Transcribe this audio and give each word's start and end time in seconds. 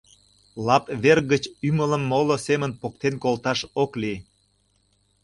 —Лап 0.65 0.85
вер 1.03 1.19
гыч 1.31 1.43
ӱмылым 1.67 2.03
моло 2.11 2.35
семын 2.47 2.71
поктен 2.81 3.15
колташ 3.23 3.59
ок 3.81 3.91
лий. 4.01 4.19